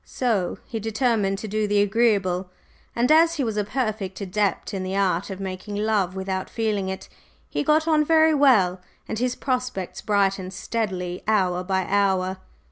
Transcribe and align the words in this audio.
So 0.03 0.57
he 0.65 0.79
determined 0.79 1.37
to 1.37 1.47
do 1.47 1.67
the 1.67 1.79
agreeable, 1.79 2.49
and 2.95 3.11
as 3.11 3.35
he 3.35 3.43
was 3.43 3.55
a 3.55 3.63
perfect 3.63 4.19
adept 4.19 4.73
in 4.73 4.81
the 4.81 4.95
art 4.95 5.29
of 5.29 5.39
making 5.39 5.75
love 5.75 6.15
without 6.15 6.49
feeling 6.49 6.89
it, 6.89 7.07
he 7.47 7.61
got 7.61 7.87
on 7.87 8.03
very 8.03 8.33
well, 8.33 8.81
and 9.07 9.19
his 9.19 9.35
prospects 9.35 10.01
brightened 10.01 10.53
steadily 10.55 11.21
hour 11.27 11.63
by 11.63 11.85
hour. 11.85 12.39